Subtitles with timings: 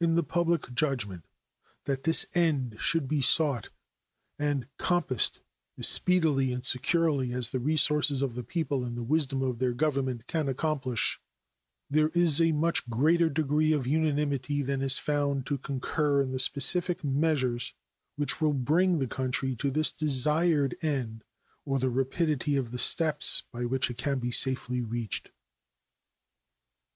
[0.00, 1.26] In the public judgment
[1.86, 3.70] that this end should be sought
[4.38, 5.40] and compassed
[5.76, 9.72] as speedily and securely as the resources of the people and the wisdom of their
[9.72, 11.20] Government can accomplish,
[11.90, 16.38] there is a much greater degree of unanimity than is found to concur in the
[16.38, 17.74] specific measures
[18.14, 21.24] which will bring the country to this desired end
[21.64, 25.32] or the rapidity of the steps by which it can be safely reached.